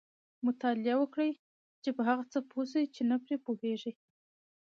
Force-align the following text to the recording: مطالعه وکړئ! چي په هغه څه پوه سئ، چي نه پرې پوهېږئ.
مطالعه 0.45 0.95
وکړئ! 0.99 1.31
چي 1.83 1.89
په 1.97 2.01
هغه 2.09 2.23
څه 2.31 2.39
پوه 2.49 2.63
سئ، 2.71 2.83
چي 2.95 3.01
نه 3.09 3.15
پرې 3.23 3.35
پوهېږئ. 3.45 3.93